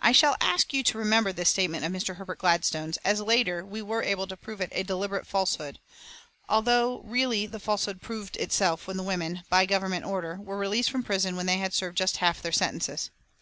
[0.00, 2.16] I shall ask you to remember this statement of Mr.
[2.16, 5.80] Herbert Gladstone's, as later we were able to prove it a deliberate falsehood
[6.48, 11.02] although really the falsehood proved itself when the women, by Government order, were released from
[11.02, 13.10] prison when they had served just half their sentences.